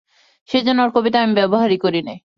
সেইজন্যে 0.49 0.83
ওর 0.83 0.91
কবিতা 0.95 1.17
আমি 1.21 1.33
ব্যবহারই 1.33 1.77
করি 1.77 2.01
নে। 2.03 2.15